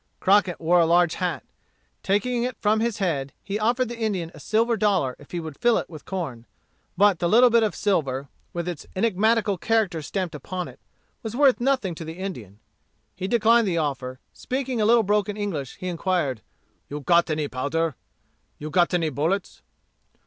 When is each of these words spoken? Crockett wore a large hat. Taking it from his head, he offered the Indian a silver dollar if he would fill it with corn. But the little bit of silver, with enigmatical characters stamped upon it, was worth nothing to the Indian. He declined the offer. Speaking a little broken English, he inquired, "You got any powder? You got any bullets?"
Crockett 0.19 0.59
wore 0.59 0.79
a 0.79 0.87
large 0.87 1.13
hat. 1.13 1.43
Taking 2.01 2.41
it 2.41 2.57
from 2.59 2.79
his 2.79 2.97
head, 2.97 3.33
he 3.43 3.59
offered 3.59 3.87
the 3.87 3.99
Indian 3.99 4.31
a 4.33 4.39
silver 4.39 4.75
dollar 4.75 5.15
if 5.19 5.29
he 5.29 5.39
would 5.39 5.55
fill 5.59 5.77
it 5.77 5.91
with 5.91 6.05
corn. 6.05 6.47
But 6.97 7.19
the 7.19 7.29
little 7.29 7.51
bit 7.51 7.61
of 7.61 7.75
silver, 7.75 8.27
with 8.51 8.67
enigmatical 8.95 9.59
characters 9.59 10.07
stamped 10.07 10.33
upon 10.33 10.67
it, 10.67 10.79
was 11.21 11.35
worth 11.35 11.61
nothing 11.61 11.93
to 11.93 12.03
the 12.03 12.17
Indian. 12.17 12.57
He 13.15 13.27
declined 13.27 13.67
the 13.67 13.77
offer. 13.77 14.19
Speaking 14.33 14.81
a 14.81 14.85
little 14.87 15.03
broken 15.03 15.37
English, 15.37 15.75
he 15.75 15.87
inquired, 15.87 16.41
"You 16.89 17.01
got 17.01 17.29
any 17.29 17.47
powder? 17.47 17.95
You 18.57 18.71
got 18.71 18.95
any 18.95 19.11
bullets?" 19.11 19.61